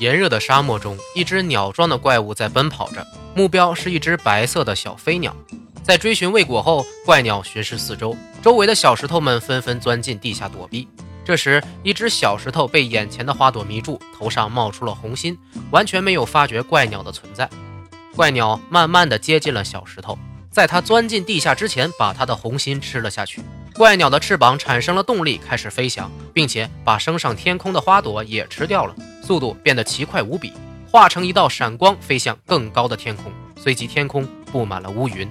[0.00, 5.36] 炎热的沙漠中，一只鸟状的怪物在奔跑着，目标是一只白色的小飞鸟。
[5.82, 10.88] 在追寻未果后，怪鸟巡视四周，周围的小石头们纷纷钻进地下躲避。
[11.22, 15.36] 这时，一只小石头被眼前的花朵迷住，头上冒出了红心，
[15.70, 17.46] 完全没有发觉怪鸟的存在。
[18.16, 20.18] 怪鸟慢慢地接近了小石头，
[20.50, 23.42] 在它钻进地下之前，把它的红心吃了下去。
[23.74, 28.94] 怪鸟的翅膀产生了动力，开始飞翔，并且把升上天空的花朵也吃掉了。
[29.30, 30.52] 速度变得奇快无比，
[30.90, 33.30] 化成一道闪光飞向更高的天空。
[33.56, 35.30] 随即，天空布满了乌云。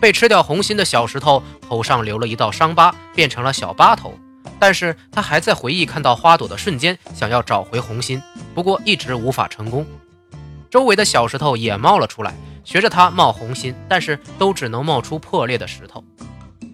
[0.00, 4.18] 被吃掉红心的小石头头上留了一道伤疤，变成了小疤头。
[4.58, 8.22] 但是他还在回忆看到花朵的瞬间，想要找回红心，
[8.54, 9.84] 不过一直无法成功。
[10.70, 12.32] 周围的小石头也冒了出来，
[12.64, 16.02] 学着它冒红心，但是都只能冒出破裂的石头。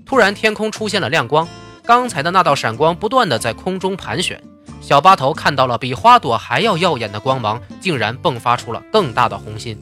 [0.06, 1.48] 突然，天空出现了亮光，
[1.82, 4.40] 刚才的那道闪光不断的在空中盘旋。
[4.80, 9.78] 小巴头看到了比花朵还要耀眼的光芒，竟然迸发出了更大的红心。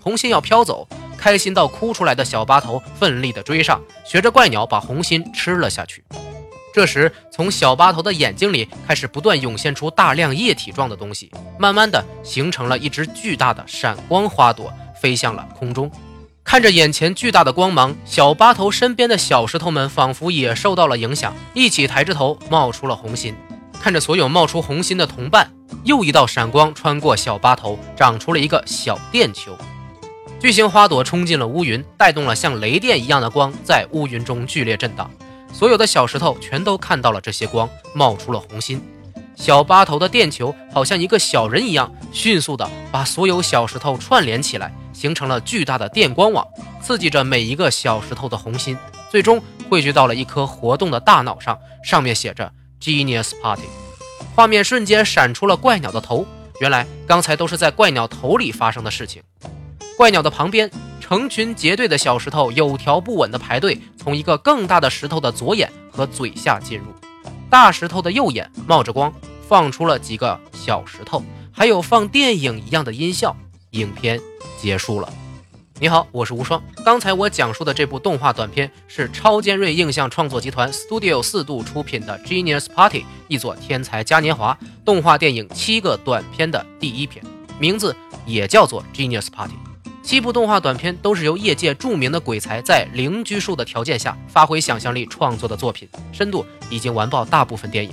[0.00, 0.86] 红心要飘走，
[1.16, 6.04] 开心到哭出来的小巴头奋力地追上，学着怪鸟把红心吃了下去。
[6.74, 15.90] 这时，从小巴头的眼睛里开始不断涌现出大量液体状的东西，慢慢的形成了一只巨大的闪光花朵，飞向了空中。
[16.44, 23.34] 看着眼前巨大的光芒，小巴头身边的小石头们仿佛也受到了影响，一起抬着头冒出了红心。
[23.82, 25.50] 看着所有冒出红心的同伴，
[25.82, 29.58] 又一道闪光穿过小巴头，长出了一个小电球。
[30.38, 35.10] 巨型花朵冲进了乌云，带动了像雷电一样的光，在乌云中剧烈震荡。
[35.52, 38.80] 所有的小石头全都看到了这些光，冒出了红心。
[39.34, 46.46] 小巴头的电球好像一个小人一样，迅速的把所有小石头串联起来，形成了巨大的电光网，
[46.80, 48.78] 刺激着每一个小石头的红心，
[49.10, 52.52] 最终汇聚到了一颗活动的大脑上，上面写着。
[52.82, 53.68] Genius Party，
[54.34, 56.26] 画面瞬间闪出了怪鸟的头。
[56.58, 59.22] 原来刚才都是在怪鸟头里发生的事情。
[59.96, 60.68] 怪鸟的旁边，
[61.00, 66.86] 成群结队的小石头有条不紊地排队，从一个更大的石头的左眼和嘴下进入。
[67.48, 69.12] 大石头的右眼冒着光，
[69.48, 71.22] 放出了几个小石头，
[71.52, 73.36] 还有放电影一样的音效。
[73.70, 74.20] 影片
[74.60, 75.12] 结束了。
[75.80, 76.62] 你好，我是无双。
[76.84, 87.24] 刚才我讲述的这部动画短片是超尖锐印象创作集团 Studio 四度出品的《Genius Party》，一座天才嘉年华动画电影七个短片的第一篇，
[87.58, 89.54] 名字也叫做《Genius Party》。
[90.04, 97.92] 七部动画短片都是由业界著名的鬼才在零拘束的条件下发挥想象力创作的作品，深度已经完爆大部分电影。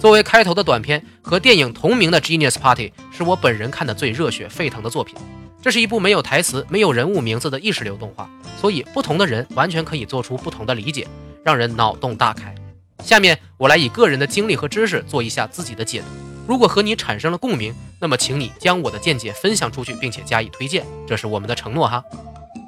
[0.00, 5.16] 作为开头的短片，和电影同名的《Genius Party》是我本人看的最热血沸腾的作品。
[5.62, 8.28] 这是一部没有台词、没有人物名字的意识流动画，
[8.60, 11.06] 所以不同的人完全可以做出不同的理解，
[11.44, 12.52] 让人脑洞大开。
[13.00, 16.06] 下面我来以个人的经历和知识做一下自己的解读。
[16.48, 22.02] 如果和你产生了共鸣，那么请你将我的见解分享出去，并且加以推荐，这是我们的承诺哈。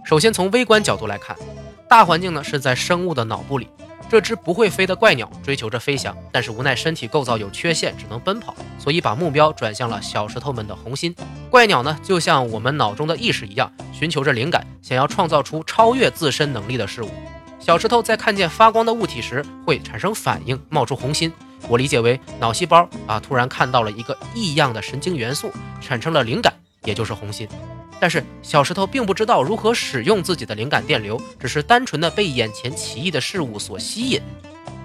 [0.05, 1.37] 首先从微观角度来看，
[1.89, 3.69] 大环境呢是在生物的脑部里。
[4.09, 11.15] 这只不会飞的怪鸟追求着飞翔，但是无奈身体构造有缺陷，只能奔跑，所以把目标转向了小石头们的红心。
[11.51, 17.11] 怪鸟呢，就像我们脑中的意识一样，寻求着灵感，想要创造出超越自身能力的事物。
[17.59, 21.33] 小石头在看见发光的物体时会产生反应，冒出红心。
[21.67, 25.51] 我理解为脑细胞啊，突然看到了一个异样的神经元素，
[25.81, 26.53] 产生了灵感，
[26.85, 27.49] 也就是红心。
[28.01, 34.21] 但是小石头并不知道如何使用自己的灵感电流，只是单纯的被眼前奇异的事物所吸引。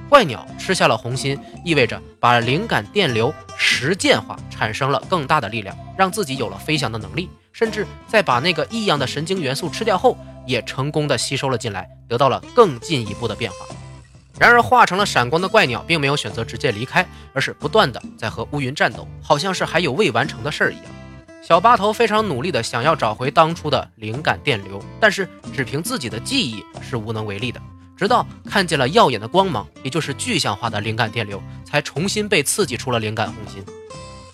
[0.08, 7.30] 怪鸟吃下了红心，意味着把灵感电流实践化，产生了更大的力量，让自己有了飞翔的能力。
[7.52, 10.18] 甚至在把那个异样的神经元素吃掉后，
[10.48, 13.58] 也成功的吸收了进来，得到了更进一步的变化。
[14.40, 20.86] 然而化成了闪光的怪鸟并没有选择直接离开，而是不断的在和乌云战斗，好像是还有未完成的事儿一样。
[21.42, 27.60] 小巴头非常努力地想要找回当初的灵感电流，但是只凭自己的记忆是无能为力的。
[27.96, 33.64] 直到看见了耀眼的光芒，也就是具象化的灵感电流，才重新被刺激出了灵感红心。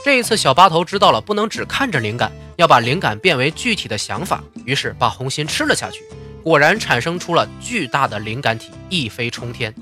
[0.03, 6.03] 这一次，小巴头知道了不能只看着灵感，要把灵感变为具体的想法，于是把红心吃了下去。
[6.43, 9.73] 果然产生出了巨大的灵感体，一飞冲天。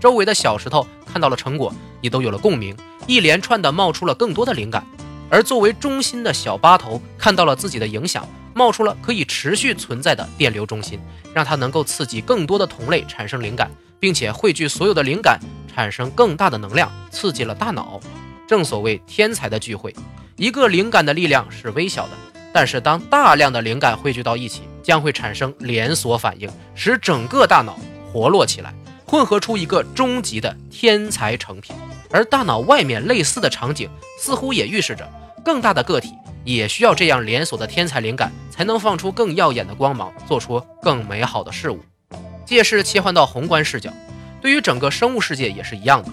[0.00, 2.76] 周围的小石头看到了成果，也都有了共鸣，
[3.06, 4.84] 一连串的冒出了更多的灵感。
[5.30, 10.98] 而作为中心的小巴头看到了自己的影响，冒出了可以持续存在的电流中心，
[11.34, 13.70] 让它能够刺激更多的同类产生灵感，
[14.00, 15.38] 并且汇聚所有的灵感，
[15.72, 18.00] 产生更大的能量，刺激了大脑。
[18.46, 19.94] 正所谓天才的聚会，
[20.36, 22.12] 一个灵感的力量是微小的，
[22.52, 27.78] 但是当大量的灵感汇聚到一起，将会产生连锁反应，使整个大脑
[28.10, 28.74] 活络起来，
[29.04, 31.76] 混合出一个终极的天才成品。
[32.10, 33.86] 而大脑外面类似的场景，
[34.18, 35.06] 似乎也预示着
[35.48, 36.14] 更大的个体
[36.44, 41.80] 也需要这样连锁的天才灵感，才能放出更耀眼的光芒，做出更美好的事物。
[42.44, 43.90] 借势切换到宏观视角，
[44.42, 46.10] 对于整个生物世界也是一样的，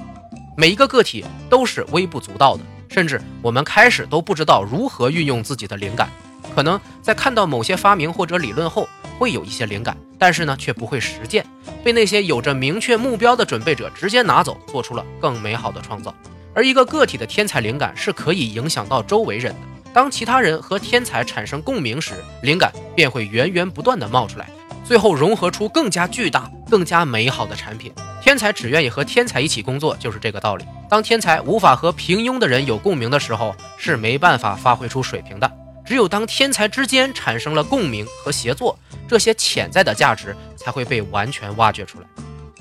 [0.56, 6.10] 每一个个体都是微不足道的，甚至我们开始都不知道如何运用自己的灵感。
[6.56, 8.88] 可能在看到某些发明或者理论后，
[9.20, 11.46] 会有一些灵感，但是呢，却不会实践，
[11.84, 16.16] 被那些有着明确目标的准备者直接拿走，做出了更美好的创造。
[16.56, 19.60] 而一个个体的天才灵感是可以影响到周围人的。
[19.94, 24.50] 当其他人和天才产生共鸣时，灵感便会源源不断的冒出来，
[24.84, 27.94] 最后融合出更加巨大、更加美好的产品。
[28.22, 30.66] 天才只愿意和天才一起工作，就是这个道理。
[30.90, 35.52] 当天才无法和平庸的人有共鸣的时候，是没办法发挥出水平的。
[35.86, 42.08] 只有当天才之间产生了共鸣和协作，这些潜在的价值才会被完全挖掘出来。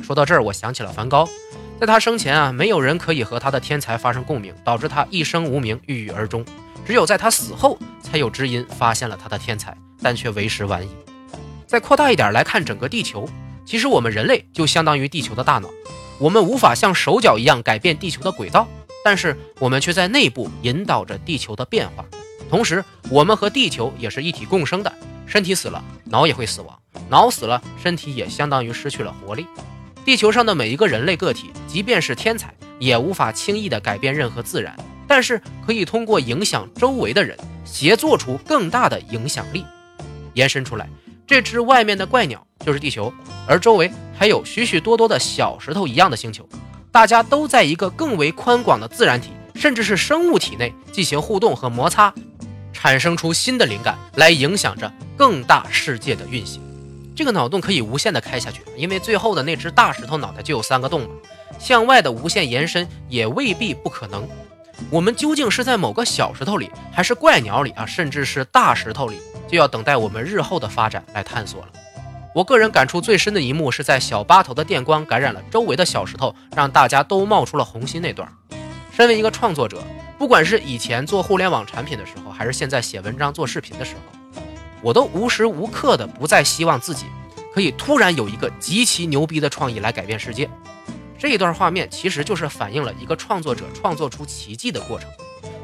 [0.05, 1.27] 说到这儿，我想起了梵高，
[1.81, 6.45] 在他生前啊，没有人可以和他的天才发生共鸣，导致他一生无名，郁郁而终。
[6.85, 10.91] 只有在他死后，才有知音发现了他的天才，但却为时晚矣。
[11.67, 13.27] 再扩大一点来看整个地球，
[13.65, 15.71] 其实我们人类就相当于地球的大脑，
[16.19, 18.69] 我们无法像手脚一样改变地球的轨道，
[19.03, 22.05] 但是我们却在内部引导着地球的变化。
[22.51, 24.93] 同时，我们和地球也是一体共生的。
[25.27, 26.79] 身体死了，脑也会死亡；
[27.09, 29.47] 脑死了，身体也相当于失去了活力。
[30.05, 34.77] 地球上的每一个人类个体，即便是天才，也无法轻易的改变任何自然，
[35.09, 39.65] 但是可以通过影响周围的人，协作出更大的影响力。
[40.35, 40.87] 延伸出来，
[41.27, 43.13] 这只外面的怪鸟就是地球，
[43.47, 46.47] 而周围还有许许多多的小石头一样的星球，
[46.93, 52.13] 大家都在一个更为宽广的自然体，甚至是生物体内进行互动和摩擦。
[52.73, 56.61] 产生出新的灵感来影响着更大世界的运行，
[57.15, 61.09] 这个脑洞可以无限的开下去，因为最后的那只大石头脑袋就有三个洞嘛，
[61.59, 64.29] 向外的无限延伸也未必不可能。
[64.91, 71.69] 我们究竟是在某个小石头里，还是怪鸟里啊，甚至是大石头里，就要等待我们日后的发展来探索了。
[72.35, 78.29] 我个人感触最深的一幕是在小八头的电光感染了周围的小石头，让大家都冒出了红心那段。
[78.91, 79.83] 身为一个创作者。
[80.17, 84.19] 不管是以前做互联网产品的时候，还是现在写文章做视频的时候，
[84.85, 87.07] 我都无时无刻的不再希望自己
[87.55, 90.49] 可以突然有一个极其牛逼的创意来改变世界。
[91.19, 95.09] 这一段画面其实就是反映了一个创作者创作出奇迹的过程。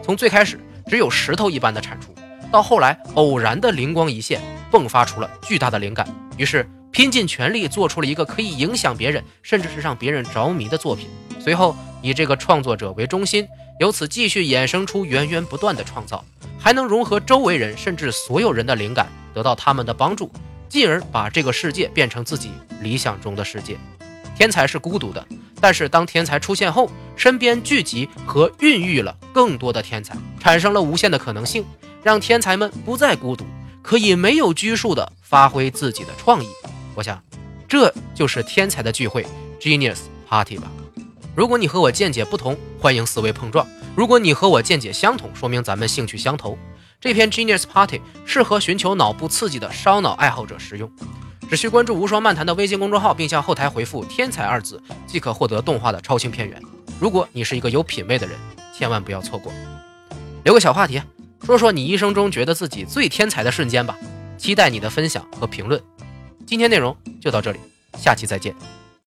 [0.02, 0.58] 从最开始
[0.88, 2.14] 只有石头一般的产出，
[2.50, 4.40] 到后来偶然的灵光一现，
[4.72, 6.08] 迸发出了巨大的灵感，
[6.38, 11.10] 于是拼尽全力做出了一个可以影响别人，甚至是让别人着迷的作品。
[11.38, 13.46] 随后以这个创作者为中心。
[13.78, 16.22] 由此继续衍生出源源不断的创造，
[16.58, 20.30] 还能融合周围人甚至所有人的灵感，得到他们的帮助，
[20.68, 22.50] 进而把这个世界变成自己
[22.82, 23.78] 理想中的世界。
[24.36, 25.26] 天才是孤独的，
[25.62, 31.64] 但是当天才出现后，身边聚集和孕育了更多的天才，产生了无限的可能性，
[32.02, 33.46] 让天才们不再孤独，
[33.80, 36.48] 可以没有拘束的发挥自己的创意。
[36.94, 37.22] 我想，
[37.66, 39.24] 这就是天才的聚会
[39.58, 40.70] ，Genius Party 吧。
[41.36, 43.64] 如果你和我见解不同，欢迎思维碰撞；
[43.96, 46.58] 如果你和我见解相同，说明咱们兴趣相投。
[47.00, 50.90] 这篇 Genius Party 适合寻求脑部刺激的烧脑爱好者使用，
[51.48, 56.60] 只需关注无双漫谈的微信公众号，并向后台回复“天才”二字，即可获得动画的超清片源。
[56.98, 58.36] 如果你是一个有品位的人，
[58.76, 59.52] 千万不要错过。
[60.44, 61.00] 留个小话题，
[61.44, 63.96] 说说你一生中觉得自己最天才的瞬间吧，
[64.36, 65.80] 期待你的分享和评论。
[66.44, 67.60] 今天内容就到这里，
[67.96, 68.79] 下期再见。